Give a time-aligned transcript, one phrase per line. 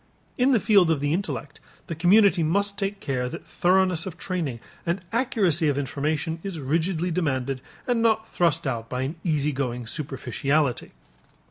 [0.35, 4.59] In the field of the intellect, the community must take care that thoroughness of training
[4.83, 9.85] and accuracy of information is rigidly demanded and not thrust out by an easy going
[9.85, 10.89] superficiality.